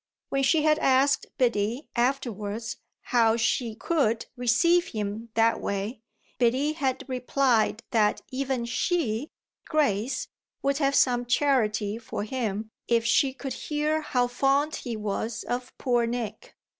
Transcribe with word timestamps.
When 0.29 0.41
she 0.41 0.63
had 0.63 0.79
asked 0.79 1.27
Biddy 1.37 1.87
afterwards 1.95 2.77
how 3.13 3.37
she 3.37 3.75
could 3.75 4.25
receive 4.35 4.87
him 4.87 5.29
that 5.35 5.61
way 5.61 6.01
Biddy 6.39 6.73
had 6.73 7.03
replied 7.07 7.83
that 7.91 8.23
even 8.31 8.65
she, 8.65 9.29
Grace, 9.65 10.27
would 10.63 10.79
have 10.79 10.95
some 10.95 11.27
charity 11.27 11.99
for 11.99 12.23
him 12.23 12.71
if 12.87 13.05
she 13.05 13.31
could 13.31 13.53
hear 13.53 14.01
how 14.01 14.25
fond 14.25 14.77
he 14.77 14.97
was 14.97 15.43
of 15.43 15.71
poor 15.77 16.07
Nick. 16.07 16.55